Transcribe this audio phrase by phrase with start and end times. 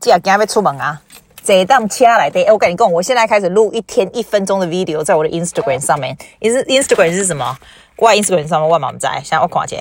[0.00, 1.00] 这样今天要出门啊，
[1.42, 2.44] 坐档车来的。
[2.52, 6.16] 我跟你讲，我现在开始录一天一分钟的 video，在我的 Instagram 上面。
[6.40, 7.56] Instagram 是什么？
[7.96, 9.76] 我 Instagram 上面我嘛唔知，现在我看一下，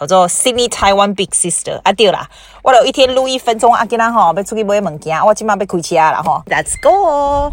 [0.00, 1.80] 叫做 Sydney Taiwan Big Sister。
[1.82, 2.28] 啊对啦，
[2.62, 6.42] 我有一天录一分钟啊，今天吼要出去买物件，我今晚要开车了吼。
[6.46, 7.52] Let's go。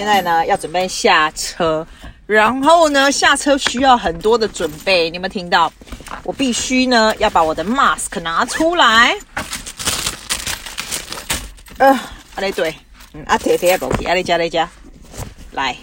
[0.00, 1.86] 现在呢要准备下车，
[2.24, 5.10] 然后呢下车需要很多的准备。
[5.10, 5.70] 你有没有听到？
[6.24, 9.14] 我必须呢要把我的 mask 拿出来。
[11.76, 12.00] 呃，
[12.34, 12.74] 阿雷对，
[13.12, 14.66] 嗯，阿铁铁阿宝，阿雷加雷加，
[15.52, 15.76] 来，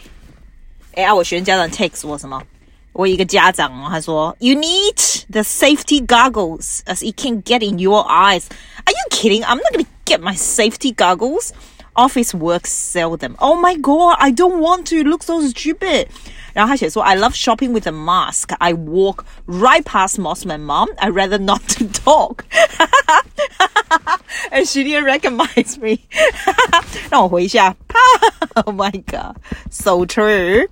[0.95, 2.41] 哎啊，我学生家长 text 我什么？
[2.93, 8.45] 我一个家长哦，他说：“You need the safety goggles as it can get in your eyes.”
[8.83, 9.43] Are you kidding?
[9.43, 11.51] I'm not gonna get my safety goggles.
[11.96, 13.34] Office work sell them.
[13.38, 14.96] Oh my god, I don't want to.
[14.96, 16.08] It looks so stupid.
[16.54, 18.54] 然后他写说：“I love shopping with a mask.
[18.58, 20.88] I walk right past most of my mom.
[20.96, 22.44] I rather not to talk.”
[24.50, 25.98] And she didn't recognize me.
[27.10, 27.74] 让我回一下。
[28.54, 29.36] Oh my god,
[29.70, 30.68] so true.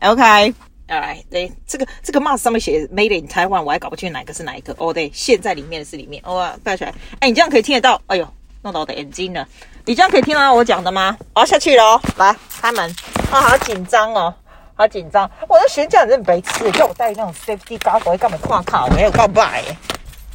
[0.00, 0.54] Okay.
[0.88, 4.74] 啊，来，对，这个这个 mask 上面写 Made in Taiwan，我还搞不清哪个是哪一个。
[4.78, 6.22] 哦，对，现在里面的是里面。
[6.26, 6.94] 哦，带出来。
[7.20, 8.00] 哎，你这样可以听得到？
[8.06, 8.28] 哎呦，
[8.62, 9.46] 弄到我的眼睛了。
[9.87, 11.15] 你这样可以听到我讲的吗？
[11.35, 12.01] 我要下去了哦。
[12.17, 12.89] 来，开门。
[13.31, 14.33] 啊，好紧张哦，
[14.75, 15.29] 好紧张。
[15.47, 18.87] 我的学长真白痴，叫我戴那种 safety goggle，干嘛跨靠？
[18.87, 19.63] 没有告白。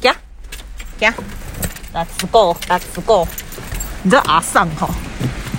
[0.03, 0.15] 呀
[0.99, 1.13] 呀
[1.93, 3.27] ，Let's go，Let's go。
[4.03, 4.87] 你知道阿尚哈，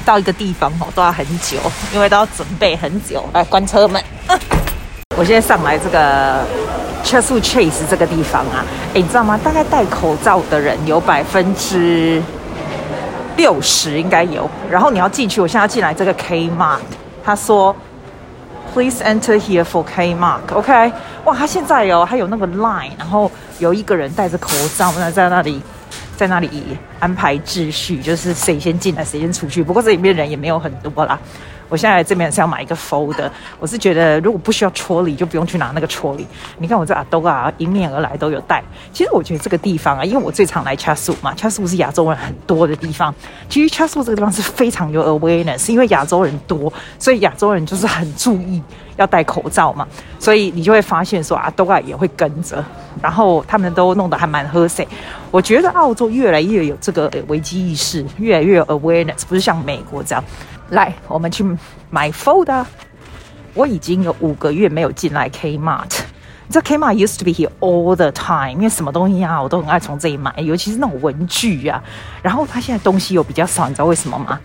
[0.07, 1.59] 到一个地方哈都要很久，
[1.93, 3.23] 因为都要准备很久。
[3.35, 4.03] 来，关车门。
[4.29, 4.39] 嗯
[5.19, 6.43] 我现在上来这个
[7.05, 9.39] Chatswood Chase 这个地方啊，诶，你知道吗？
[9.45, 12.23] 大概戴口罩的人有百分之
[13.37, 14.49] 六十，应该有。
[14.71, 16.81] 然后你要进去，我现在要进来这个 Kmart，
[17.25, 17.75] 他说
[18.73, 20.93] Please enter here for Kmart，OK？、OK，
[21.25, 25.61] 哇，他现在哦，还有那个 line，然后有一个人戴着口罩，那在那里，
[26.17, 29.63] 在那里安排秩序，就是谁先进来，谁先出去。
[29.63, 31.19] 不过这里面人也没有很多啦。
[31.73, 33.17] 我现在这边是要买一个 fold，
[33.59, 36.27] 我是觉得如果不需要戳里，就不用去拿那个戳里。
[36.59, 38.63] 你看我这阿兜啊，迎面而来都有带。
[38.93, 43.15] 其实我觉得这个地方啊，因为我最常来 c h a s u 嘛 c h a s u 是亚洲人很多的地方。
[43.49, 48.63] 其实 c h a s u 这个地方是非常有 awareness，因为亚洲人多，所以亚洲人就是很注意
[48.97, 49.89] 要戴口罩嘛。
[50.19, 52.63] 所以你就会发现说阿兜啊也会跟着，
[53.01, 54.87] 然后他们都弄得还蛮和谐。
[55.31, 60.23] 我觉得澳洲越来越有这个危机意识，越来越有 awareness，不是像美国这样。
[60.73, 61.45] 来，我们去
[61.91, 62.65] 买 folder。
[63.53, 66.01] 我已经有五个月没有进来 Kmart。
[66.47, 71.83] 你知道 Kmart used to be here all the time，因为什么东西啊，我都很爱从这里买，尤其是那种文具啊。
[72.23, 74.41] 然后他现在东西又比较少，你知道为什么吗？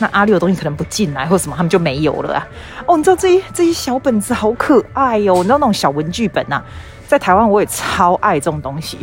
[0.00, 2.44] 那阿六的东西可能不进来，或什么他们就没有了。
[2.86, 6.60] 哦，你知道这些这些小本子好可爱哟、哦，你知道那种小文具本啊，
[7.06, 8.98] 在台湾我也超爱这种东西。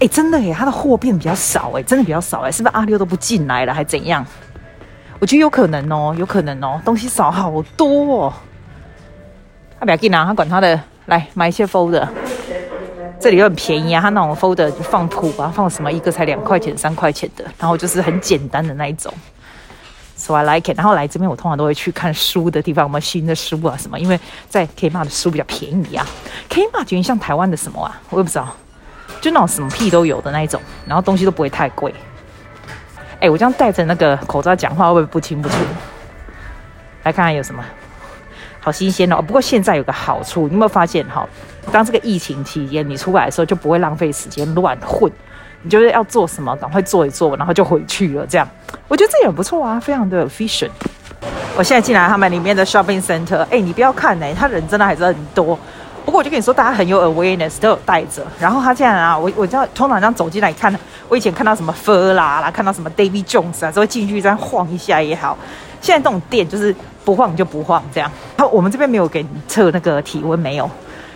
[0.00, 4.24] 哎，真的耶，他的货变比较少哎，真的比较少哎，是不是阿六都不进来了，还怎样？
[5.20, 8.32] 我觉得有可能哦，有可能哦，东西少好多哦。
[9.80, 12.06] 他不要紧啊，他管他的，来买一些 folder。
[13.20, 19.12] 这里又很便宜啊，他那种 folder 就放图吧，放什么一个才两块钱、三块钱的，然后就是很简单的那一种。
[20.14, 20.76] So I like it。
[20.76, 23.98] 然后来这边，我通常都会去看书的地方，有没有新的书啊什么？
[23.98, 24.18] 因为
[24.48, 26.06] 在 Kmart 的书比较便宜啊。
[26.48, 28.00] Kmart 有点像台湾的什么啊？
[28.10, 28.48] 我也不知道，
[29.20, 31.92] 就那种什么屁都有的那一种，然后东西都不会太贵。
[33.20, 35.56] 哎、我这样戴着那个口罩讲话会不会不清不楚？
[37.02, 37.64] 来看看有什么，
[38.60, 39.20] 好新鲜哦！
[39.20, 41.26] 不过现在有个好处，你有没有发现哈？
[41.72, 45.10] 当这个疫情期间你出来的时候，就不会浪费时间乱混，
[45.62, 48.26] 你就是要做什么，赶快做一做，然后就回去了。
[48.26, 48.48] 这样，
[48.86, 50.70] 我觉得这也很不错啊，非常的 efficient。
[51.56, 55.58] 我现在进来他们里面的 shopping center，哎、你不要看哎、他人真的还是很多。
[56.08, 58.26] 不过我就跟你说，大家很有 awareness，都有带着。
[58.40, 60.74] 然后他这样啊，我我知道通常这样走进来看，
[61.06, 65.36] 我以前看到什么 Fur 啦，看到什么 David Jones 啊，就会进去这样晃一下也好。
[65.82, 66.74] 现在这种店就是
[67.04, 68.10] 不晃就不晃这样。
[68.38, 70.70] 然后我们这边没有给你测那个体温，没有，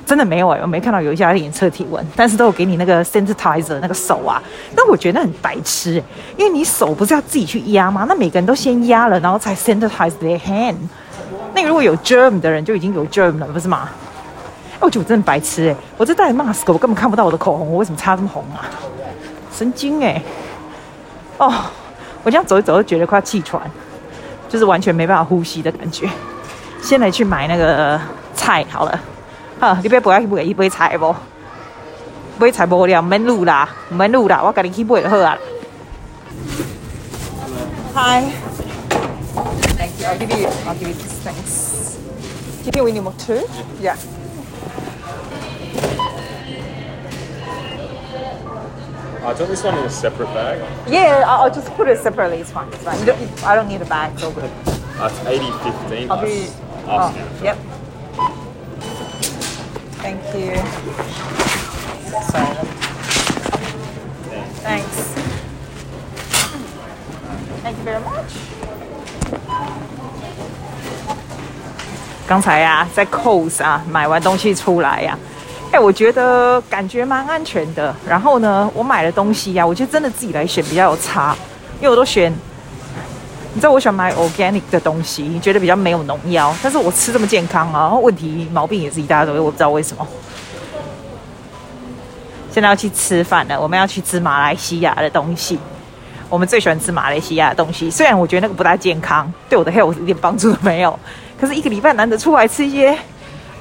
[0.05, 4.43] 真的没有哎、我没看到有一家店测体温，但是都有给你那个 sanitizer 那个手啊。
[4.76, 6.05] 但我觉得很白痴、欸，
[6.37, 8.05] 因为你手不是要自己去压吗？
[8.06, 10.76] 那每个人都先压了，然后才 sanitize their hand。
[11.55, 13.88] 那个如果有 germ 的人就已经有 germ 了，不是吗？
[14.82, 15.76] 我觉得我真的白痴哎！
[15.96, 18.67] 我这戴 mask，我根本看不到我的口红，我为什么擦这么红啊？
[19.56, 20.20] 神经哎！
[21.38, 21.52] 哦，
[22.25, 23.62] 我这样走一走，就觉得快要气喘，
[24.49, 26.08] 就是完全没办法呼吸的感觉。
[26.82, 28.00] 先来去买那个
[28.34, 29.00] 菜好了。
[29.61, 31.14] 啊，你别不要去买一杯菜不？
[32.38, 35.38] 买菜无聊，免路啦，免路啦，我赶紧去买就好啊。
[37.94, 38.25] Hi.
[39.79, 40.08] Thank you.
[40.08, 40.49] I'll give you.
[40.67, 41.96] I'll give you these things.
[42.64, 43.46] Do you think we need more too?
[43.81, 43.94] Yeah.
[49.24, 50.59] I took this one in a separate bag.
[50.89, 52.38] Yeah, I'll, I'll just put it separately.
[52.38, 52.68] It's fine.
[52.69, 52.98] It's fine.
[53.00, 54.13] You don't, I don't need a bag.
[54.13, 54.50] It's all good.
[54.98, 56.12] That's 8015.
[56.12, 56.44] I'll be.
[56.44, 56.56] us,
[56.88, 57.44] Oh, us now.
[57.44, 57.57] yep.
[60.00, 60.56] Thank you.
[62.31, 62.56] Sorry.
[64.63, 65.13] Thanks.
[67.63, 68.31] Thank you very much.
[72.27, 75.18] 刚才呀、在 Coles 啊买完东西出来呀、
[75.72, 77.94] 哎，我觉得感觉蛮安全的。
[78.06, 81.34] 然后呢，我买的东西呀、我就真的自己来选比较有差，
[81.80, 82.32] 因为我都选。
[83.54, 90.06] 你知道我喜欢买 organic 的东西，觉得比较没有农药，但是我吃这么健康啊，然后问题毛病也是一大堆，我不知道为什么。
[92.50, 95.58] 现在要去吃饭了，我们要去吃马来西亚的东西。
[96.30, 100.98] 我们最喜欢吃马来西亚的东西，虽然我觉得那个不大健康，对我的菜我一点帮助都没有，
[101.38, 102.96] 可是一个礼拜难得出来吃一些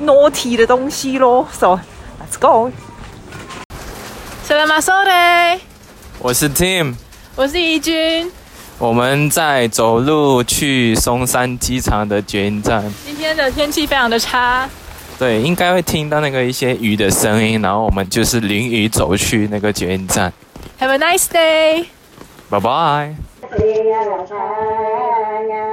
[0.03, 1.45] naughty 的东西咯。
[1.51, 1.77] So
[2.31, 2.71] let's go。
[4.47, 5.59] Selamat sore，
[6.19, 6.95] 我是 Tim，
[7.35, 8.31] 我是怡君。
[8.77, 12.83] 我们在走路去松山机场的捷运站。
[13.05, 14.67] 今天的天气非常的差，
[15.19, 20.31] 对，应该会听到那个一些雨的声音，然后我们就是淋雨走去那个捷运站。
[20.79, 21.85] Have a nice day。
[22.49, 23.15] 拜拜。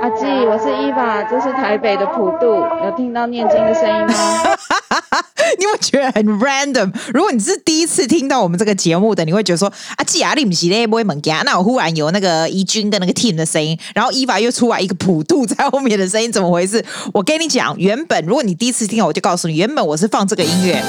[0.00, 4.57] 阿季，我是伊娃，这是台北的普渡，有听到念经的声音吗？
[5.58, 6.92] 你会觉得很 random。
[7.12, 16.84] 如果你是第一次听到我们这个节目的，你会觉得说啊，既然你不是咧不会猛家，那我忽然有那个怡君跟那个 team 的声音，然后伊娃又出来一个普渡在后面的声音，怎么回事？
[17.12, 20.82] 我跟你讲，原本如果你第一次听，我就告诉你，原本我是放这个音乐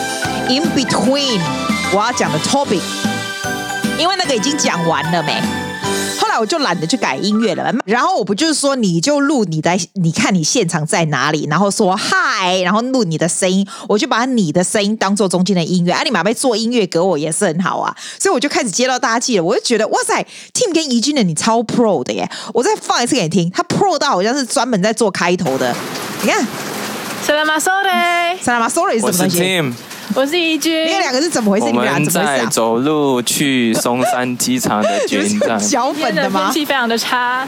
[0.48, 1.40] in between
[1.94, 2.82] 我要讲的 topic，
[3.98, 5.59] 因为那个已经讲完了没？
[6.40, 15.92] 我就懒得去改音乐了，然后我不就是说，你就录你在，你看你现场在哪里，然后说嗨，然后录你的声音，我就把你的声音当做中间的音乐。
[15.92, 22.30] 啊，你马被做音乐给我也是很好啊，所以我就开始接到大家记了，我就觉得哇塞，Tim 跟怡君的你超 pro 的耶！
[22.54, 25.76] 我再放一次给你听，他 pro 到好像是专门在做开头的，
[26.22, 26.48] 你看
[27.28, 29.89] Selamat sore，知道吗？Sorry 是我是什么东西？
[30.16, 30.92] 我是怡君你。
[30.92, 31.66] 们两个是怎么回事？
[31.66, 32.50] 我你们在怎么回事啊？
[32.50, 35.58] 走路去松山机场的捷运站。
[35.60, 36.54] 小粉的吗天？
[36.54, 37.48] 气非常的差，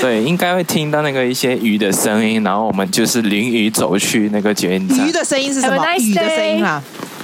[0.00, 5.12] 对，应该会听到那个一些鱼的声音，然后我们就是淋雨走去那个捷运站鱼。
[5.12, 6.82] 的声音是什么 a？nice 鱼的声音啦。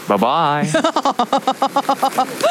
[0.09, 0.67] 拜拜。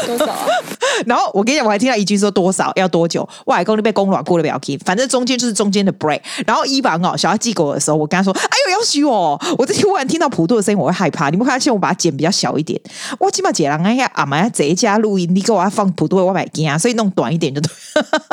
[0.05, 0.45] 多少啊？
[1.05, 6.21] 然后我跟你讲，我还听到一句说多少要多久，外公就被公软过了不要紧，反正中间就是中间的 break。
[6.45, 11.29] 然后伊凡哦，小孩寄给我的时候，我跟他说：“哎呦，要许哦！”我这突然听到普渡的声音，我会害怕。
[11.29, 12.79] 你们发现我把它剪比较小一点，
[13.19, 17.69] 我起码剪了哎呀，阿妈这一家录音，你给我要放普渡，我买惊啊，所以弄短一点就对。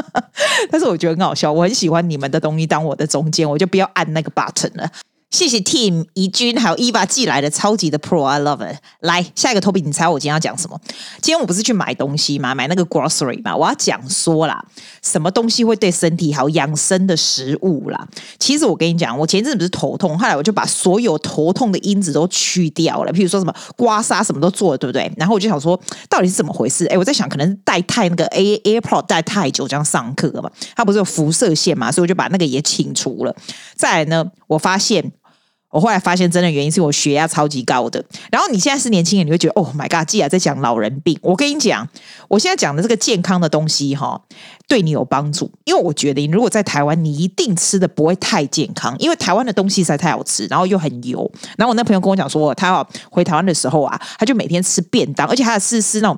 [0.70, 4.91] 但是我觉得很好笑，我很喜欢你们的东西当我的中间，我就不要按那个 button 了。
[5.35, 8.77] 谢谢 Team 怡君还有伊娃寄来的超级的 Pro，I love it。
[9.01, 10.81] 来下一个 topic，你猜我今天要讲什么？
[11.21, 14.65] 今天我不是去买东西嘛，买那个 grocery 嘛，我要讲说啦，
[15.03, 18.07] 什么东西会对身体好，养生的食物啦。
[18.39, 25.13] 其实我跟你讲，我前阵不是头痛，后来我就把所有头痛的因子都去掉了，譬如说什么刮痧什么都做了，对不对？
[25.17, 25.77] 然后我就想说，
[26.09, 26.87] 到底是怎么回事？
[26.87, 33.35] 哎，我在想，可能是戴太那个 A AirPod 戴太久，这样上课嘛，它不是有辐射线嘛，所以我就把那个也清除了。
[33.75, 35.11] 再来呢，我发现。
[35.75, 38.03] 我后来发现，真的原因是我血压超级高的。
[38.31, 41.89] 然后你现在是年轻人，你会觉得哦，My God，既然在讲老人病，我跟你讲，
[42.29, 44.23] 我现在讲的这个健康的东西哈，
[44.69, 45.51] 对你有帮助。
[45.65, 51.29] 因为我觉得，你如果在台湾，你一定吃的不会太健康，因为台湾的东西实在太好吃，然后又很油。
[51.59, 56.17] 然后我那朋友跟我讲说，他要回台湾的时候啊，他就每天吃便当，而且他的是是那种。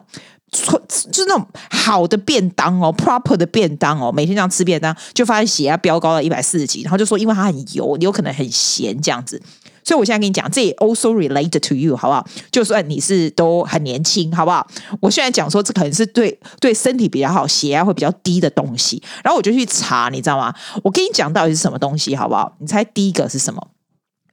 [0.53, 9.41] 错就是那种好的便当哦，proper 的便当哦，每天这样吃便当，就发现血压飙高了一百四十几，然后就说因为它很油，你有可能很咸这样子。
[9.85, 12.26] 所以我现在跟你讲，这也 also related to you，好不好？
[12.50, 14.67] 就算你是都很年轻，好不好？
[15.00, 19.00] 我现在讲说这可能是对对身体比较好，血压会比较低的东西。
[19.23, 20.53] 然后我就去查，你知道吗？
[20.83, 22.57] 我跟你讲到底是什么东西，好不好？
[22.59, 23.69] 你猜第一个是什么？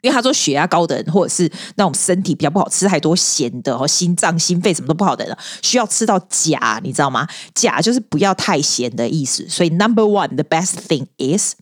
[0.04, 7.26] 因为他说血压高的人，或者是那种身体比较不好，吃太多咸的，和心脏、心肺什么都不好的人，需要吃到钾，你知道吗？
[7.56, 9.48] 钾就是不要太咸的意思。
[9.48, 11.56] 所以 number one the best thing is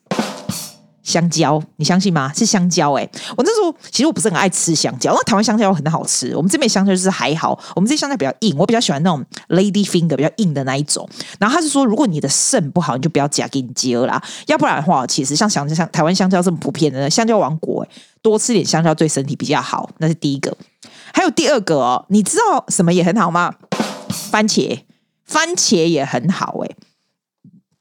[1.03, 2.31] 香蕉，你相信吗？
[2.33, 11.07] 是香蕉哎、我那时候其实我不是很爱吃香蕉，那台湾香蕉很好吃，我们这边香蕉就是还好，我们这边香蕉比较硬，我比较喜欢那种 lady finger 比较硬的那一种。
[11.39, 17.89] 然后他是说，如果你的肾不好，你就不要加给你接啦，要不然的话，其实像香像台湾香蕉这么普遍的香蕉王国、欸，
[18.21, 20.55] 多吃点香蕉对身体比较好，那是第一个。
[21.13, 23.53] 还有第二个哦，你知道什么也很好吗？
[24.31, 24.79] 番茄，
[25.25, 26.69] 番茄也很好哎、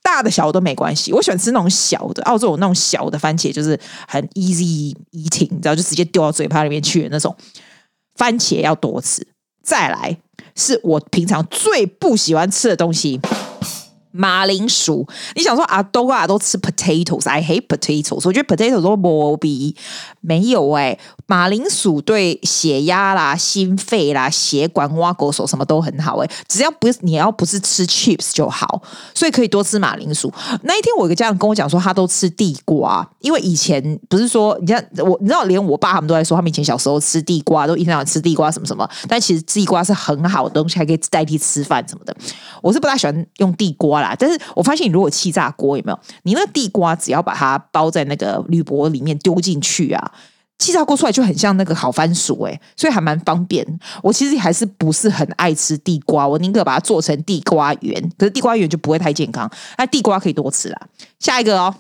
[0.03, 1.13] 大的小的都没关系。
[1.13, 3.79] 我喜欢吃那种小的，澳洲有那种小的番茄，就是
[4.09, 7.37] 很 easy eating，你知道，就直接丢到嘴巴里面去的那种。
[8.17, 9.27] 番茄要多吃。
[9.63, 10.17] 再来
[10.57, 13.21] 是我平常最不喜欢吃的东西。
[14.13, 18.23] 马铃薯，你想说啊，都啊都吃 potatoes，I hate potatoes。
[18.25, 19.77] 我觉得 potatoes 都没比
[20.21, 28.83] 没有哎、欸，马铃薯对血压啦、心肺啦、血管挖狗手什么都很好哎、只要不是你要不是吃 chips 就好，
[29.15, 30.33] 所以可以多吃马铃薯。
[30.63, 42.17] 那一天我有个家长跟我讲说，他都吃地瓜，因为以前不是说你看我，你知道连我爸他们都在说，他们以前小时候吃地瓜都一天到晚吃地瓜什么什么，但其实地瓜是很好的东西，还可以代替吃饭什么的。
[42.61, 44.00] 我是不大喜欢用地瓜。
[44.01, 45.99] 啦但是我发现，你如果气炸锅有没有？
[46.23, 50.13] 你那地瓜只要把它包在那个铝箔里面丢进去啊，
[50.59, 53.67] 气炸锅出来就很像那个烤番薯诶、所以还蛮方便。
[54.03, 59.51] 我其实还是不是很爱吃地瓜，我宁可把它做成地瓜圆，可是地瓜圆就不会太健康。
[59.79, 60.81] 那地瓜可以多吃啦。
[61.19, 61.75] 下一个哦，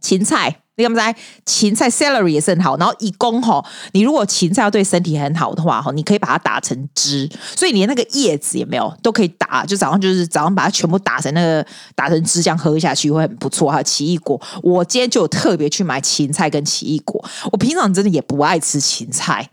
[0.00, 0.63] 芹菜。
[0.76, 1.14] 你看不在
[1.46, 11.64] 芹菜 celery 也是很好，然后一公吼，你如果芹菜要对身体很好的话吼，你可以把它打成汁，所以连那个叶子也没有都可以打，就早上就是早上把它全部打成那个
[11.94, 13.70] 打成汁，这样喝下去会很不错。
[13.70, 17.24] 还有奇异果，我今天就有特别去买芹菜跟奇异果。
[17.52, 19.48] 我平常真的也不爱吃芹菜，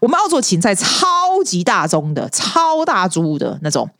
[0.00, 3.90] 我们澳洲芹菜超级大宗的，超大株的那种。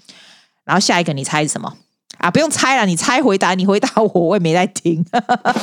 [0.65, 1.75] 然后下一个你猜是什么？
[2.21, 5.05] 啊，不用猜了，你猜回答，你回答我，我也没在听。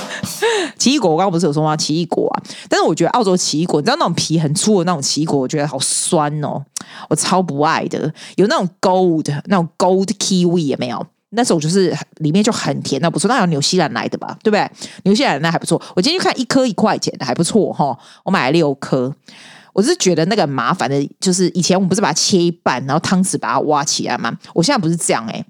[0.78, 1.78] 奇异果，我刚刚不是有说吗？
[1.78, 6.64] 奇异果啊，但是我觉得澳洲奇异果，你知道那种皮很粗的那种奇异果，我觉得好酸哦，
[7.10, 8.12] 我超不爱的。
[8.36, 13.28] 有那种 gold 那种 gold kiwi 也没有，那种就是里面就很甜，那不错。
[13.28, 14.36] 那有纽西兰来的吧？
[14.42, 14.70] 对不对？
[15.04, 15.80] 纽西兰那还不错。
[15.96, 17.96] 我今天去看一颗一块钱的还不错哈，
[18.26, 19.14] 我买了六颗。
[19.74, 24.36] 我是觉得那个麻烦的，就是以前我们不是把它切一半，然后汤匙把它挖起来吗？
[24.56, 25.46] 我现在不是这样哎、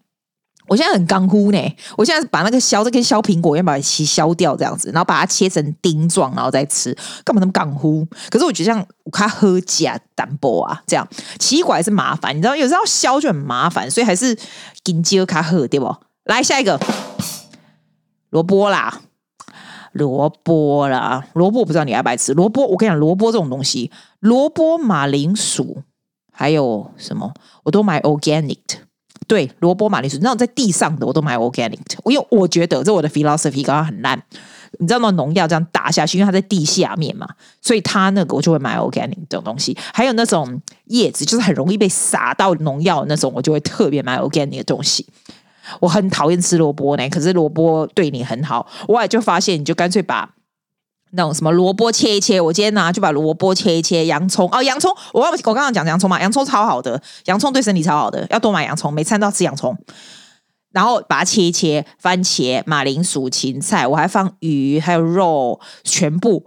[0.67, 6.93] 我现在很刚乎呢，我现在把那个削，这跟削苹果一样，把它切削掉这样子，然后把它切成丁状，然后再吃，
[7.23, 8.05] 干嘛那么刚乎？
[8.29, 11.07] 可是我觉得这样我看喝假淡薄啊，这样
[11.39, 14.37] 奇怪是麻烦，你知道有时候削就很麻烦，所以还是
[14.83, 15.95] 金鸡卡喝对不？
[16.25, 16.77] 来下一个
[18.31, 19.01] 萝卜啦，
[19.93, 22.67] 萝卜啦，萝卜我不知道你爱不爱吃萝卜？
[22.67, 25.83] 我跟你讲，萝卜这种东西，萝卜、马铃薯
[26.33, 27.33] 还有什么，
[27.63, 28.86] 我都买 organic 的。
[29.27, 34.21] 对，萝卜、马铃薯，那种在地上的我都买 organic，因为我觉得这我的 philosophy 刚刚很烂。
[34.79, 37.27] 你知道那农药这样打下去，因为它在地下面嘛，
[37.61, 39.75] 所以它那个我就会买 organic 这种东西。
[39.93, 45.05] 还有那种叶子，就是很容易被撒到农药那种，我就会特别买 organic 的东西。
[45.79, 50.29] 我很讨厌吃萝卜呢，可是萝卜对你很好，我也就发现，你就干脆把。
[51.11, 59.77] 那种什么萝卜切一切，我今天呢就把萝卜切一切，洋葱哦，洋葱，我我刚刚讲洋葱嘛，洋葱超好的，洋葱对身体超好的，要多买洋葱，每餐都要吃洋葱。
[60.71, 66.45] 然后把它切一切，番茄、马铃薯、芹菜，我还放鱼，还有肉，全部。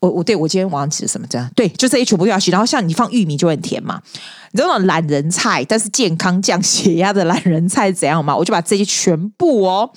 [0.00, 2.50] 我我对我今天晚上吃的什么这样，对，就这些全部都要洗。
[2.50, 4.00] 然后像你放玉米就很甜嘛，
[4.52, 8.36] 你知道那种懒人菜，但是健康降血压的懒人菜怎样吗？
[8.36, 9.90] 我就把这些全部哦。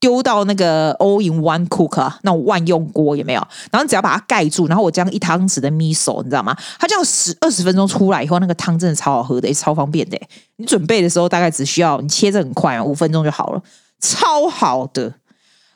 [0.00, 3.40] 丢到那个 all in one cook 啊，那种万用锅有没有？
[3.70, 6.54] 然后只要把它盖住，然后我这样一汤匙的 miso，你知道吗？
[6.78, 10.20] 它这样十二十分钟出来以后，那个汤真的超好喝的，也超方便的。
[10.56, 13.62] 你准备的时候大概只需要你切着很快，五分钟就好了，
[13.98, 15.14] 超好的。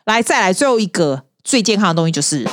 [0.05, 2.47] 来，再来最后一个最健康的东西就是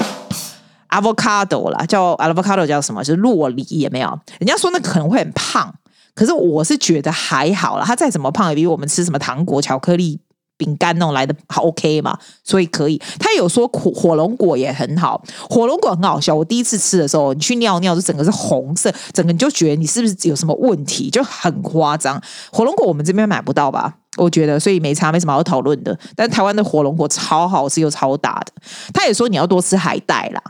[1.00, 3.04] avocado 啦，叫 avocado 叫什么？
[3.04, 4.20] 是洛梨，有没有？
[4.40, 5.74] 人家说那可能会很胖，
[6.14, 7.84] 可是我是觉得还好啦。
[7.86, 10.20] 它再怎么胖，也比我们吃什么糖果、巧克力。
[10.58, 12.98] 饼干那种来的好 OK 嘛，所以可以。
[13.20, 16.34] 他有说火火龙果也很好，火龙果很好笑。
[16.34, 22.22] 我第一次吃的时候，你去尿尿就整个是红色，整个你就觉得你是不是有什么问题，就很夸张。
[22.54, 23.96] 火龙果我们这边买不到吧？
[24.18, 25.98] 我觉得，所以没差，没什么好讨论的。
[26.16, 28.54] 但台湾的火龙果超好吃又超大的。
[28.94, 30.42] 他也说你要多吃海带啦，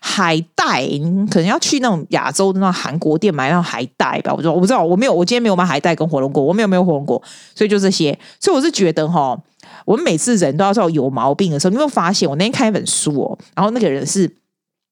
[0.00, 4.34] 海带你可能要去那种亚洲的那韩国店买那种海带吧。
[4.34, 7.22] 我说我不知道，我没有，我今天没有买海带跟火龙果，我没有没有火龙果，
[7.54, 8.18] 所以就这些。
[8.40, 9.38] 所以我是觉得哈。
[9.84, 12.28] 我们每次人都要知道有毛病的时候，你有没有发现？
[12.28, 14.30] 我那天看一本书哦，然后那个人是。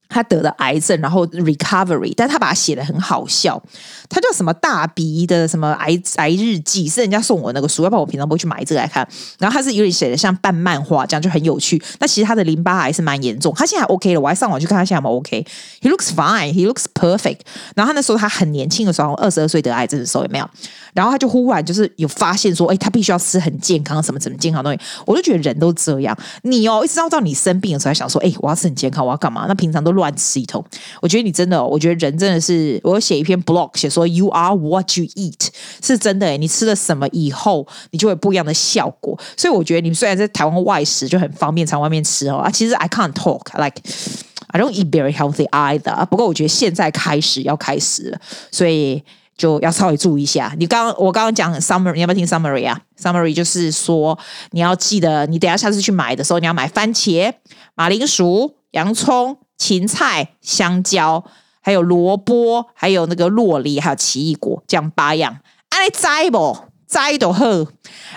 [0.09, 3.61] 他得了癌症，然后 recovery，但他把它写得很好笑。
[4.09, 9.07] 他叫什么大鼻的什么癌癌日记，是人家送我那个书，要不然我平常不会去买这个来看。
[9.39, 11.83] 然后他是有点写的像半漫画这样，就很有趣。
[11.99, 14.21] 那其实他的淋巴癌是蛮严重，他现在还 OK 了。
[14.21, 15.47] 我还上网去看他现在有没有 OK。
[15.81, 17.41] He looks fine, he looks perfect。
[17.75, 20.49] 然后他那时候他很年轻的时候，二十二岁得癌症的时候有没有？
[20.93, 25.03] 然后他就忽然就是有发现说，哎，他必须要吃很健康什么什么健康的东西。
[25.07, 29.47] 我就觉得人都这样，你哦一直到到你生病的时候还想说，哎，我要吃很健康，我要干嘛？
[29.49, 29.94] 那平常都。
[29.95, 30.65] 乱吃一通。
[31.01, 35.49] 我觉得你真的，我觉得人真的是，我写一篇 blog 写说 you are what you eat
[35.83, 39.19] 是真的诶，你吃了什么以后，你就会不一样的效果。
[39.37, 43.81] 所以我觉得你们虽然在台湾外食就很方便，常外面吃哦啊，其实 I can't talk like
[44.49, 46.07] I don't eat very healthy either。
[46.07, 48.21] 不过我觉得现在开始要开始了，
[48.51, 49.03] 所以。
[49.37, 50.55] 就要稍微注意一下。
[50.61, 54.17] 你刚刚我刚刚讲 summary，你要不要听 summary 啊？summary 就是说
[54.53, 57.33] 你要记得，你等下下次去买的时候，你要买番茄、
[57.75, 61.25] 马铃薯、洋葱、芹菜、香蕉，
[61.61, 65.39] 还有萝卜，还有那个洛梨，还有奇异果，这样八样。
[65.71, 66.57] 安尼摘不
[66.87, 67.45] 摘都好。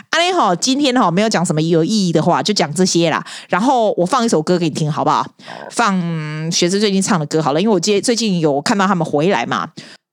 [0.09, 3.25] 安尼好，今天哈没有讲什么有意义的话，就讲这些啦。
[3.49, 5.25] 然后我放一首歌给你听，好不好？
[5.71, 5.99] 放
[6.51, 9.69] 学生最近唱的歌好了，因为我接最近有看到他们回来嘛。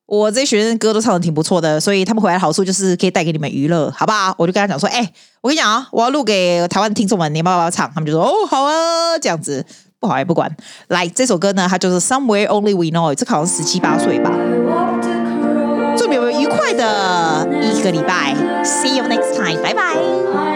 [0.07, 4.35] 我这些学生歌都唱的挺不错的，所以他们回来的好处就是可以带给你们娱乐，好不好？
[4.37, 5.01] 我就跟他讲说，哎、
[5.41, 7.91] 我跟你讲啊，我要录给台湾的听众们，你们要不要唱？
[7.95, 9.65] 他们就说，哦，好啊，这样子，
[10.05, 10.55] 不好也不管。
[10.89, 14.31] 来，这首歌呢，它就是 Somewhere Only We Know，这好像十七八岁吧。
[15.97, 20.54] 祝你们愉快的一个礼拜，See you next time，拜拜。